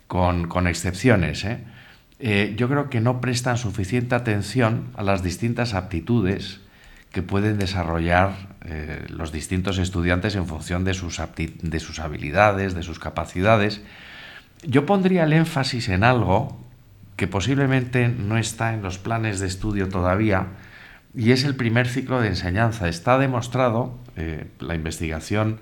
[0.07, 1.63] con, excepciones, ¿eh?
[2.19, 6.59] Eh, yo creo que no prestan suficiente atención a las distintas aptitudes
[7.11, 8.51] que pueden desarrollar
[9.09, 13.81] los distintos estudiantes en función de sus, de sus habilidades, de sus capacidades.
[14.63, 16.61] Yo pondría el énfasis en algo
[17.21, 20.47] que posiblemente no está en los planes de estudio todavía,
[21.13, 22.89] y es el primer ciclo de enseñanza.
[22.89, 25.59] Está demostrado, eh, la investigación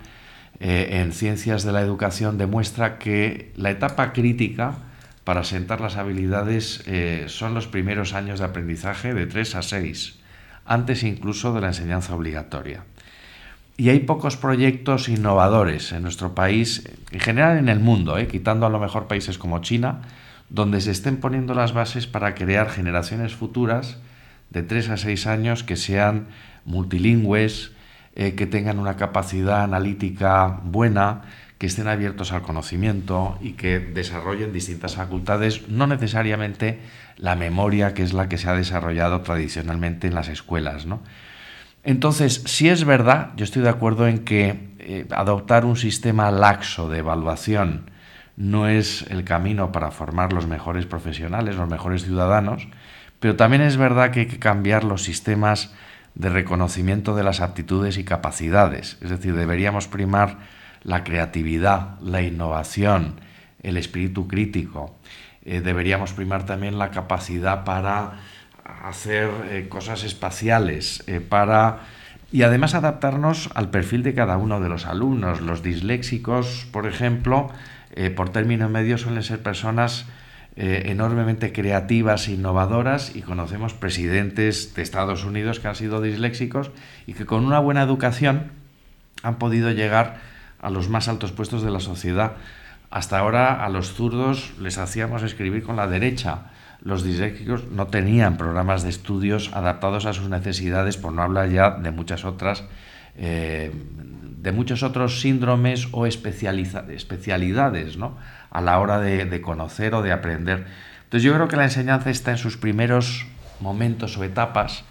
[0.58, 4.78] eh, en ciencias de la educación demuestra que la etapa crítica
[5.24, 10.18] para sentar las habilidades eh, son los primeros años de aprendizaje de 3 a 6,
[10.64, 12.84] antes incluso de la enseñanza obligatoria.
[13.76, 18.70] Y hay pocos proyectos innovadores en nuestro país, en general en el mundo, quitando a
[18.70, 20.00] lo mejor países como China,
[20.50, 23.98] donde se estén poniendo las bases para crear generaciones futuras
[24.50, 26.26] de 3 a 6 años que sean
[26.64, 27.72] multilingües,
[28.16, 31.22] eh, que tengan una capacidad analítica buena,
[31.58, 36.80] que estén abiertos al conocimiento y que desarrollen distintas facultades, no necesariamente
[37.16, 40.86] la memoria, que es la que se ha desarrollado tradicionalmente en las escuelas.
[41.84, 46.88] Entonces, si es verdad, yo estoy de acuerdo en que eh, adoptar un sistema laxo
[46.88, 47.90] de evaluación
[48.40, 52.68] no es el camino para formar los mejores profesionales, los mejores ciudadanos,
[53.20, 55.74] pero también es verdad que hay que cambiar los sistemas
[56.14, 58.96] de reconocimiento de las aptitudes y capacidades.
[59.02, 60.38] Es decir, deberíamos primar
[60.82, 63.20] la creatividad, la innovación,
[63.62, 64.96] el espíritu crítico.
[65.42, 68.20] Eh, deberíamos primar también la capacidad para
[68.64, 71.80] hacer eh, cosas espaciales, eh, para
[72.32, 75.42] y además adaptarnos al perfil de cada uno de los alumnos.
[75.42, 77.50] Los disléxicos, por ejemplo,
[77.92, 80.06] eh, por término medio suelen ser personas
[80.56, 86.70] eh, enormemente creativas e innovadoras y conocemos presidentes de Estados Unidos que han sido disléxicos
[87.06, 88.50] y que con una buena educación
[89.22, 90.18] han podido llegar
[90.60, 92.32] a los más altos puestos de la sociedad.
[92.90, 96.50] Hasta ahora a los zurdos les hacíamos escribir con la derecha.
[96.82, 101.70] Los disléxicos no tenían programas de estudios adaptados a sus necesidades, por no hablar ya
[101.70, 102.64] de muchas otras
[103.16, 103.70] eh,
[104.40, 108.16] de muchos otros síndromes o especialidades ¿no?
[108.50, 110.66] a la hora de, conocer o de aprender.
[111.04, 113.26] Entonces yo creo que la enseñanza está en sus primeros
[113.60, 114.84] momentos o etapas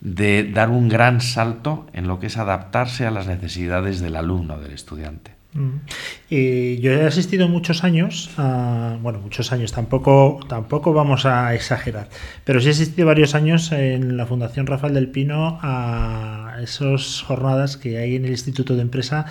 [0.00, 4.58] de dar un gran salto en lo que es adaptarse a las necesidades del alumno,
[4.58, 5.33] del estudiante.
[5.54, 5.78] Mm.
[6.80, 12.08] yo he asistido muchos años, bueno, muchos años, tampoco, tampoco vamos a exagerar,
[12.44, 17.76] pero sí he asistido varios años en la Fundación Rafael del Pino a esas jornadas
[17.76, 19.26] que hay en el Instituto de Empresa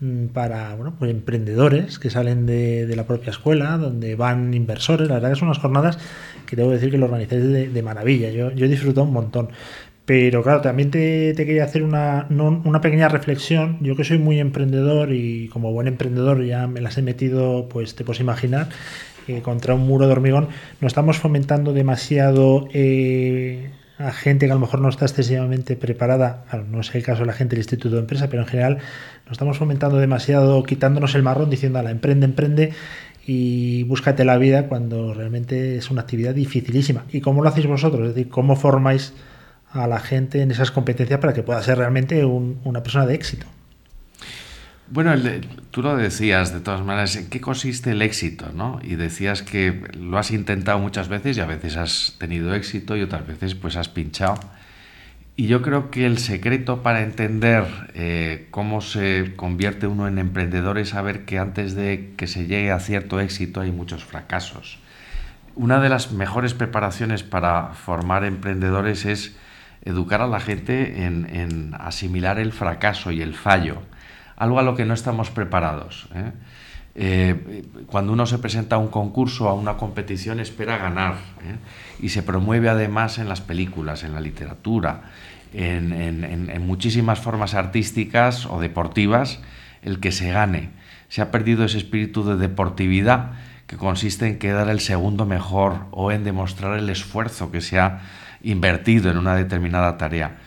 [0.00, 5.08] mm, para bueno, pues emprendedores que salen de, la propia escuela, donde van inversores.
[5.08, 5.98] La verdad que son unas jornadas
[6.46, 8.30] que debo decir que lo organizáis de, maravilla.
[8.30, 9.50] Yo, yo he disfrutado un montón.
[10.04, 13.78] Pero claro, también te, quería hacer una, una, pequeña reflexión.
[13.80, 17.94] Yo que soy muy emprendedor y como buen emprendedor ya me las he metido, pues
[17.94, 18.68] te puedes imaginar,
[19.28, 20.48] eh, contra un muro de hormigón.
[20.80, 26.44] No estamos fomentando demasiado eh, a gente que a lo mejor no está excesivamente preparada.
[26.68, 28.78] no es el caso de la gente del Instituto de Empresa, pero en general
[29.26, 32.72] no estamos fomentando demasiado, quitándonos el marrón, diciendo a la emprende, emprende
[33.26, 37.04] y búscate la vida cuando realmente es una actividad dificilísima.
[37.12, 38.08] ¿Y cómo lo hacéis vosotros?
[38.08, 39.12] Es decir, ¿cómo formáis
[39.72, 43.46] a la gente en esas competencias para que pueda ser realmente una persona de éxito.
[44.92, 45.14] Bueno,
[45.70, 48.50] tú lo decías de todas maneras, ¿en qué consiste el éxito?
[48.52, 48.80] ¿no?
[48.82, 53.02] Y decías que lo has intentado muchas veces y a veces has tenido éxito y
[53.02, 54.40] otras veces pues has pinchado.
[55.36, 60.76] Y yo creo que el secreto para entender eh, cómo se convierte uno en emprendedor
[60.76, 64.80] es saber que antes de que se llegue a cierto éxito hay muchos fracasos.
[65.54, 69.36] Una de las mejores preparaciones para formar emprendedores es
[69.84, 73.82] educar a la gente en, asimilar el fracaso y el fallo,
[74.36, 76.08] algo a lo que no estamos preparados.
[76.14, 76.32] ¿eh?
[76.94, 81.14] Eh, cuando uno se presenta a un concurso, a una competición, espera ganar
[82.00, 85.02] y se promueve además en las películas, en la literatura,
[85.52, 89.40] en, muchísimas formas artísticas o deportivas
[89.82, 90.70] el que se gane.
[91.08, 93.32] Se ha perdido ese espíritu de deportividad
[93.66, 98.00] que consiste en quedar el segundo mejor o en demostrar el esfuerzo que se ha
[98.42, 100.38] invertido en una determinada tarea.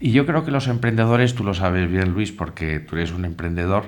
[0.00, 3.24] Y yo creo que los emprendedores, tú lo sabes bien Luis, porque tú eres un
[3.24, 3.84] emprendedor,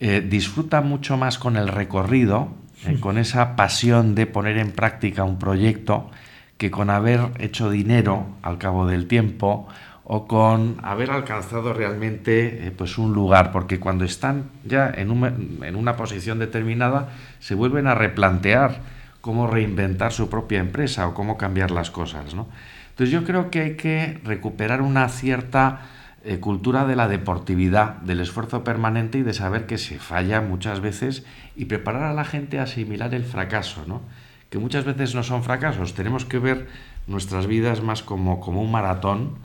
[0.00, 2.48] eh, disfrutan mucho más con el recorrido,
[2.86, 6.10] eh, con esa pasión de poner en práctica un proyecto,
[6.56, 9.68] que con haber hecho dinero al cabo del tiempo
[10.02, 15.76] o con haber alcanzado realmente eh, pues un lugar, porque cuando están ya en, en
[15.76, 18.80] una posición determinada se vuelven a replantear
[19.20, 22.34] cómo reinventar su propia empresa o cómo cambiar las cosas.
[22.34, 22.48] ¿no?
[22.90, 25.82] Entonces yo creo que hay que recuperar una cierta
[26.24, 30.80] eh, cultura de la deportividad, del esfuerzo permanente y de saber que se falla muchas
[30.80, 31.24] veces
[31.56, 33.84] y preparar a la gente a asimilar el fracaso.
[33.86, 34.02] ¿no?
[34.50, 35.94] que muchas veces no son fracasos.
[35.94, 36.68] Tenemos que ver
[37.06, 39.36] nuestras vidas más como, como un maratón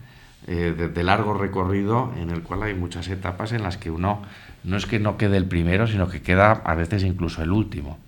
[0.47, 4.21] eh, de, largo recorrido en el cual hay muchas etapas en las que uno
[4.63, 7.99] no es que no quede el primero, sino que queda a veces incluso el último.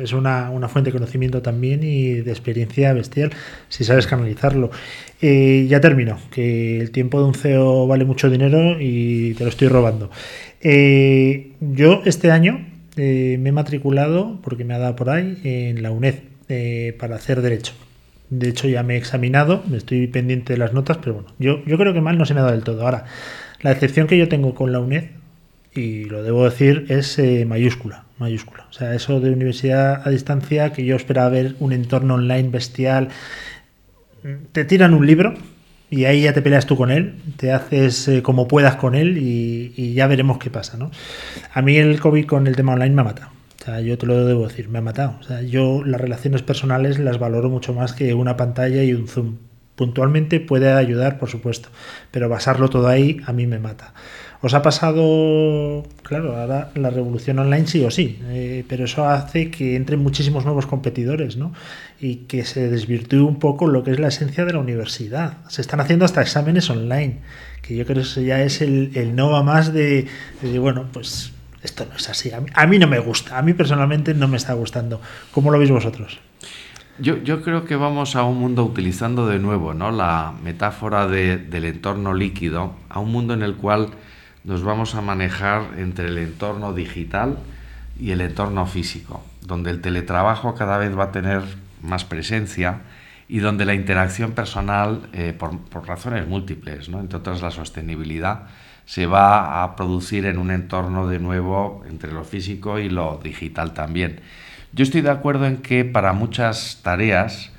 [0.00, 3.32] Es una, fuente de conocimiento también y de experiencia bestial,
[3.68, 4.70] si sabes canalizarlo.
[5.20, 9.50] Eh, ya termino, que el tiempo de un CEO vale mucho dinero y te lo
[9.50, 10.10] estoy robando.
[10.60, 12.66] Eh, yo este año
[12.96, 16.14] eh, me he matriculado, porque me ha dado por ahí, en la UNED
[16.98, 17.72] para hacer Derecho.
[18.30, 21.62] De hecho, ya me he examinado, me estoy pendiente de las notas, pero bueno, yo,
[21.66, 22.82] yo creo que mal no se me ha dado del todo.
[22.82, 23.04] Ahora,
[23.60, 25.04] la excepción que yo tengo con la UNED,
[25.74, 28.66] y lo debo decir, es eh, mayúscula, mayúscula.
[28.70, 33.08] O sea, eso de universidad a distancia, que yo esperaba ver un entorno online bestial,
[34.52, 35.34] te tiran un libro,
[35.90, 39.16] y ahí ya te peleas tú con él, te haces eh, como puedas con él
[39.18, 40.90] y, ya veremos qué pasa, ¿no?
[41.52, 43.30] A mí el COVID con el tema online me ha matado.
[43.60, 45.16] O sea, yo te lo debo decir, me ha matado.
[45.20, 49.06] O sea, yo las relaciones personales las valoro mucho más que una pantalla y un
[49.06, 49.36] zoom.
[49.76, 51.68] Puntualmente puede ayudar, por supuesto,
[52.10, 53.94] pero basarlo todo ahí a mí me mata.
[54.44, 59.50] ¿Os ha pasado, claro, ahora la revolución online sí o sí, eh, pero eso hace
[59.50, 61.54] que entren muchísimos nuevos competidores, ¿no?
[61.98, 65.38] Y que se desvirtúe un poco lo que es la esencia de la universidad.
[65.48, 67.20] Se están haciendo hasta exámenes online,
[67.62, 70.08] que yo creo que eso ya es el, no va más de,
[70.60, 72.30] bueno, pues esto no es así.
[72.30, 75.00] A mí, no me gusta, a mí personalmente no me está gustando.
[75.32, 76.18] ¿Cómo lo veis vosotros?
[76.98, 79.90] Yo, yo, creo que vamos a un mundo utilizando de nuevo ¿no?
[79.90, 83.88] la metáfora del entorno líquido, a un mundo en el cual
[84.44, 87.38] nos vamos a manejar entre el entorno digital
[87.98, 91.42] y el entorno físico, donde el teletrabajo cada vez va a tener
[91.82, 92.82] más presencia
[93.26, 97.00] y donde la interacción personal, eh, por, razones múltiples, ¿no?
[97.00, 98.48] entre otras la sostenibilidad,
[98.84, 103.72] se va a producir en un entorno de nuevo entre lo físico y lo digital
[103.72, 104.20] también.
[104.72, 107.53] Yo estoy de acuerdo en que para muchas tareas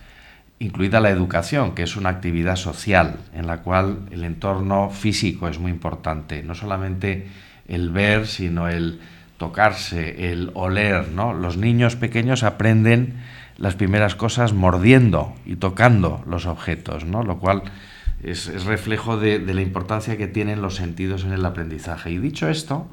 [0.60, 5.60] incluida la educación, que es una actividad social en la cual el entorno físico es
[5.60, 7.28] muy importante, no solamente
[7.68, 9.00] el ver, sino el
[9.38, 11.34] tocarse, el oler, ¿no?
[11.34, 13.16] Los niños pequeños aprenden
[13.58, 17.24] las primeras cosas mordiendo y tocando los objetos, ¿no?
[17.24, 17.64] Lo cual
[18.24, 22.12] es, reflejo de, de la importancia que tienen los sentidos en el aprendizaje.
[22.12, 22.88] Y dicho esto,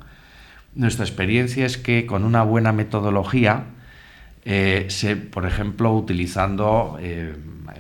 [0.75, 3.65] nuestra experiencia es que con una buena metodología,
[4.45, 7.35] eh, se, por ejemplo, utilizando eh,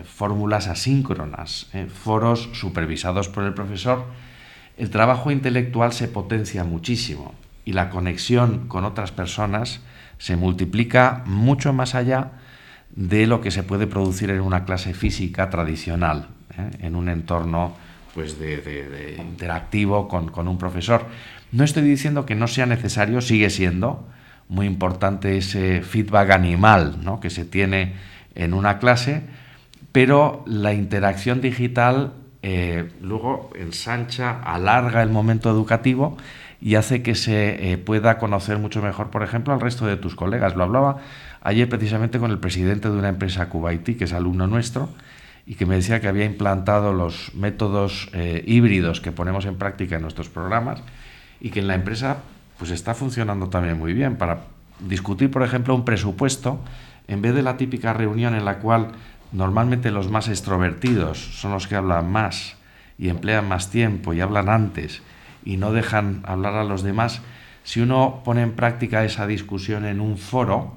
[0.04, 4.04] fórmulas asíncronas, eh, foros supervisados por el profesor,
[4.76, 9.80] el trabajo intelectual se potencia muchísimo y la conexión con otras personas
[10.18, 12.32] se multiplica mucho más allá
[12.94, 16.28] de lo que se puede producir en una clase física tradicional,
[16.80, 17.74] en un entorno
[18.14, 21.06] pues, de, interactivo con, con un profesor.
[21.50, 24.06] No estoy diciendo que no sea necesario, sigue siendo,
[24.52, 27.20] muy importante ese feedback animal ¿no?
[27.20, 27.94] que se tiene
[28.34, 29.22] en una clase,
[29.92, 32.12] pero la interacción digital
[32.42, 36.18] eh, luego ensancha, alarga el momento educativo
[36.60, 40.14] y hace que se eh, pueda conocer mucho mejor, por ejemplo, al resto de tus
[40.14, 40.54] colegas.
[40.54, 40.98] Lo hablaba
[41.40, 44.90] ayer precisamente con el presidente de una empresa Kuwaiti, que es alumno nuestro,
[45.46, 49.96] y que me decía que había implantado los métodos eh, híbridos que ponemos en práctica
[49.96, 50.82] en nuestros programas
[51.40, 52.18] y que en la empresa
[52.62, 54.42] pues está funcionando también muy bien para
[54.78, 56.60] discutir, por ejemplo, un presupuesto,
[57.08, 58.92] en vez de la típica reunión en la cual
[59.32, 62.54] normalmente los más extrovertidos son los que hablan más
[62.98, 65.02] y emplean más tiempo y hablan antes
[65.44, 67.20] y no dejan hablar a los demás,
[67.64, 70.74] si uno pone en práctica esa discusión en un foro,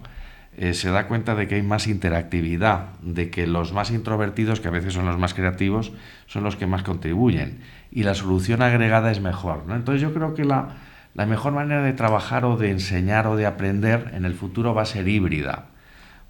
[0.58, 4.70] eh, se da cuenta de que hay más interactividad, de que los más introvertidos, que
[4.70, 5.92] a veces son los más creativos,
[6.26, 7.60] son los que más contribuyen
[7.92, 9.66] y la solución agregada es mejor.
[9.68, 9.76] ¿no?
[9.76, 10.78] Entonces yo creo que la,
[11.16, 14.84] la mejor manera de trabajar o de enseñar o de aprender en el futuro va
[14.84, 15.68] a ser híbrida.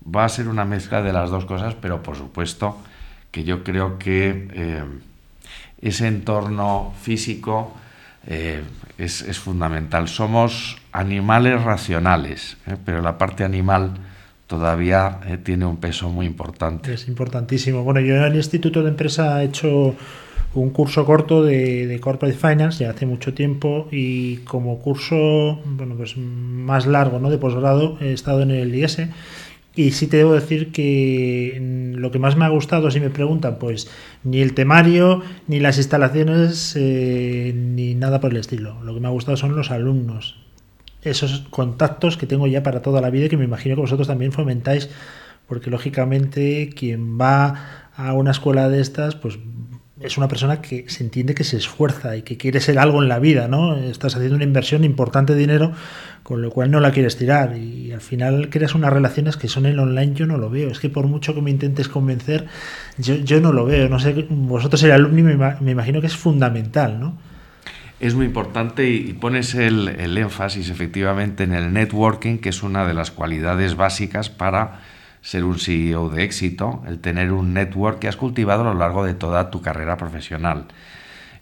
[0.05, 2.77] Va a ser una mezcla de las dos cosas, pero por supuesto
[3.31, 4.83] que yo creo que eh,
[5.81, 7.73] ese entorno físico
[8.27, 8.63] eh,
[8.99, 10.07] es, fundamental.
[10.07, 13.93] Somos animales racionales, pero la parte animal
[14.45, 16.93] todavía eh, tiene un peso muy importante.
[16.93, 17.83] Es importantísimo.
[17.83, 19.95] Bueno, yo en el Instituto de Empresa he hecho
[20.55, 25.95] un curso corto de, de, Corporate Finance ya hace mucho tiempo y como curso bueno,
[25.95, 27.29] pues más largo ¿no?
[27.29, 28.99] de posgrado he estado en el IS
[29.75, 33.59] y sí te debo decir que lo que más me ha gustado, si me preguntan,
[33.59, 33.89] pues
[34.23, 38.81] ni el temario, ni las instalaciones, eh, ni nada por el estilo.
[38.83, 40.37] Lo que me ha gustado son los alumnos,
[41.01, 44.07] esos contactos que tengo ya para toda la vida y que me imagino que vosotros
[44.07, 44.89] también fomentáis,
[45.45, 49.37] porque lógicamente quien va a una escuela de estas, pues
[50.01, 53.07] es una persona que se entiende que se esfuerza y que quiere ser algo en
[53.07, 53.77] la vida, ¿no?
[53.77, 55.71] Estás haciendo una inversión importante de dinero,
[56.21, 59.65] con lo cual no la quieres tirar y al final creas unas relaciones que son
[59.65, 60.69] en online, yo no lo veo.
[60.69, 62.47] Es que por mucho que me intentes convencer,
[62.97, 63.87] yo, yo no lo veo.
[63.87, 67.17] No sé, vosotros el alumni me, imagino que es fundamental, ¿no?
[67.97, 72.85] es muy importante y pones el, el, énfasis efectivamente en el networking, que es una
[72.85, 74.81] de las cualidades básicas para
[75.25, 79.03] ser un CEO de éxito, el tener un network que has cultivado a lo largo
[79.03, 80.67] de toda tu carrera profesional.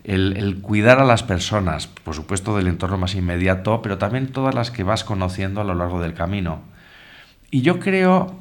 [0.05, 4.71] El, cuidar a las personas, por supuesto del entorno más inmediato, pero también todas las
[4.71, 6.61] que vas conociendo a lo largo del camino.
[7.51, 8.39] Y yo creo,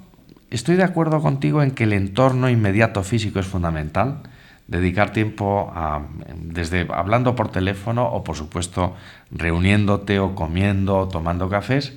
[0.51, 4.23] estoy de acuerdo contigo en que el entorno inmediato físico es fundamental
[4.69, 6.03] dedicar tiempo a,
[6.37, 8.95] desde hablando por teléfono o por supuesto
[9.33, 11.95] reuniéndote o comiendo o tomando cafés,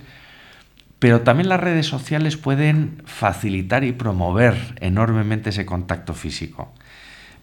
[1.00, 6.74] pero también las redes sociales pueden facilitar y promover enormemente ese contacto físico.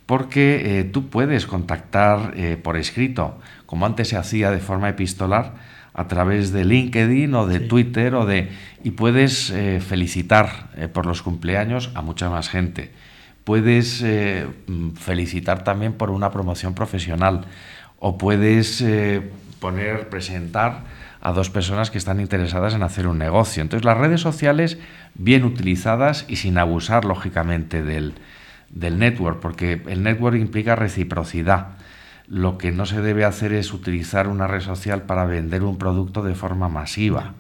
[0.07, 5.55] Porque eh, tú puedes contactar eh, por escrito, como antes se hacía de forma epistolar,
[5.95, 7.69] a través de LinkedIn o de sí.
[7.69, 8.51] Twitter o de
[8.83, 12.91] y puedes eh, felicitar eh, por los cumpleaños a mucha más gente
[13.45, 14.47] puedes eh,
[14.99, 17.45] felicitar también por una promoción profesional
[17.99, 18.85] o puedes
[19.61, 20.81] poner, presentar
[21.23, 23.63] a dos personas que están interesadas en hacer un negocio.
[23.63, 24.79] Entonces las redes sociales
[25.15, 28.15] bien utilizadas y sin abusar lógicamente del,
[28.69, 31.69] del network, porque el network implica reciprocidad.
[32.27, 36.23] Lo que no se debe hacer es utilizar una red social para vender un producto
[36.23, 37.35] de forma masiva,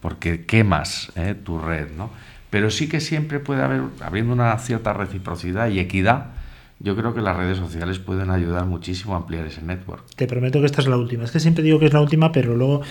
[0.00, 2.10] porque quemas eh, tu red, ¿no?
[2.54, 6.26] pero sí que siempre puede haber, habiendo una cierta reciprocidad y equidad,
[6.84, 10.04] yo creo que las redes sociales pueden ayudar muchísimo a ampliar ese network.
[10.16, 11.24] Te prometo que esta es la última.
[11.24, 12.82] Es que siempre digo que es la última, pero luego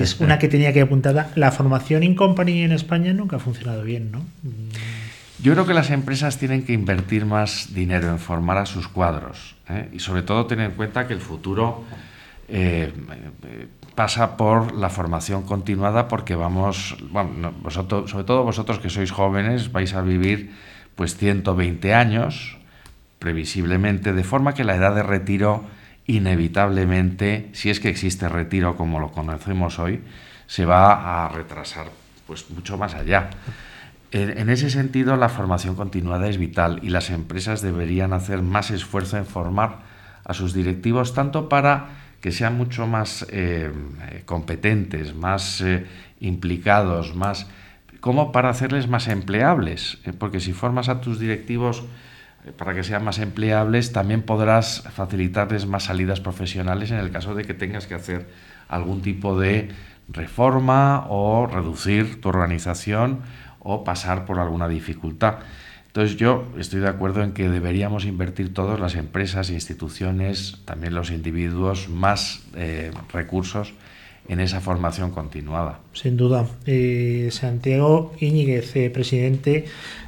[0.00, 1.30] es una que tenía que apuntada.
[1.36, 4.24] La formación in company en España nunca ha funcionado bien, ¿no?
[5.40, 9.54] Yo creo que las empresas tienen que invertir más dinero en formar a sus cuadros
[9.70, 9.88] ¿eh?
[9.92, 11.84] y sobre todo tener en cuenta que el futuro
[12.48, 12.92] eh,
[13.94, 19.70] pasa por la formación continuada porque vamos, bueno, vosotros, sobre todo vosotros que sois jóvenes,
[19.70, 20.50] vais a vivir
[20.96, 22.57] pues 120 años,
[23.18, 25.64] previsiblemente, de forma que la edad de retiro
[26.06, 30.00] inevitablemente, si es que existe retiro como lo conocemos hoy,
[30.46, 31.86] se va a retrasar
[32.26, 33.30] pues mucho más allá.
[34.10, 39.18] En, ese sentido, la formación continuada es vital y las empresas deberían hacer más esfuerzo
[39.18, 39.80] en formar
[40.24, 41.88] a sus directivos tanto para
[42.22, 43.70] que sean mucho más eh,
[44.24, 45.86] competentes, más eh,
[46.20, 47.48] implicados, más
[48.00, 51.84] como para hacerles más empleables, eh, porque si formas a tus directivos
[52.56, 57.44] para que sean más empleables, también podrás facilitarles más salidas profesionales en el caso de
[57.44, 58.28] que tengas que hacer
[58.68, 59.70] algún tipo de
[60.08, 63.20] reforma o reducir tu organización
[63.60, 65.36] o pasar por alguna dificultad.
[65.86, 71.10] Entonces yo estoy de acuerdo en que deberíamos invertir todas las empresas, instituciones, también los
[71.10, 73.74] individuos, más eh, recursos
[74.28, 75.80] en esa formación continuada.
[75.94, 76.46] Sin duda.
[76.66, 79.64] Eh, Santiago Íñiguez, eh, presidente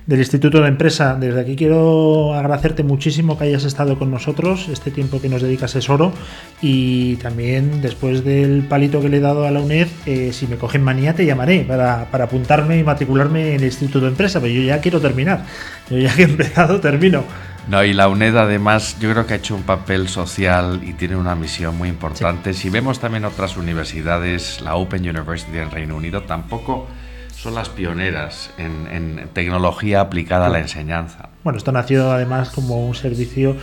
[0.06, 1.16] del Instituto de Empresa.
[1.18, 4.68] Desde aquí quiero agradecerte muchísimo que hayas estado con nosotros.
[4.68, 6.12] Este tiempo que nos dedicas es oro.
[6.60, 10.56] Y también después del palito que le he dado a la UNED, eh, si me
[10.56, 14.40] cogen manía te llamaré para, para, apuntarme y matricularme en el Instituto de Empresa.
[14.40, 15.46] Pero yo ya quiero terminar.
[15.88, 17.24] Yo ya que he empezado, termino.
[17.68, 21.16] No, y la UNED además yo creo que ha hecho un papel social y tiene
[21.16, 22.52] una misión muy importante.
[22.52, 22.62] Sí.
[22.62, 26.88] Si vemos también otras universidades, la Open University en Reino Unido tampoco
[27.36, 30.48] son las pioneras en, en tecnología aplicada sí.
[30.48, 31.28] a la enseñanza.
[31.44, 33.56] Bueno, esto nació además como un servicio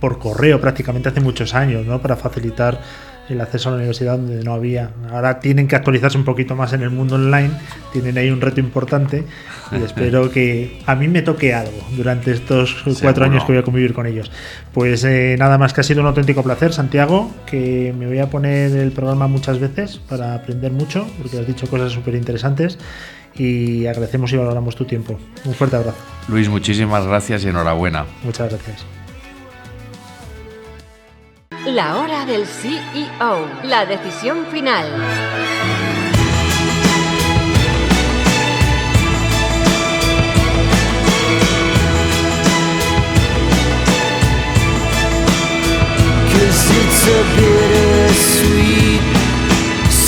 [0.00, 2.00] por correo prácticamente hace muchos años, ¿no?
[2.00, 2.80] Para facilitar
[3.30, 4.90] el acceso a la universidad donde no había.
[5.10, 7.50] Ahora tienen que actualizarse un poquito más en el mundo online,
[7.92, 9.24] tienen ahí un reto importante
[9.72, 13.64] y espero que a mí me toque algo durante estos cuatro años que voy a
[13.64, 14.30] convivir con ellos.
[14.72, 18.30] Pues eh, nada más que ha sido un auténtico placer, Santiago, que me voy a
[18.30, 22.78] poner el programa muchas veces para aprender mucho, porque has dicho cosas súper interesantes
[23.34, 25.18] y agradecemos y valoramos tu tiempo.
[25.44, 25.98] Un fuerte abrazo.
[26.28, 28.06] Luis, muchísimas gracias y enhorabuena.
[28.24, 28.99] Muchas gracias.
[31.66, 34.86] La hora del CEO, la decisión final.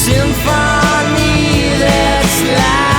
[0.05, 2.92] symphony that's loud.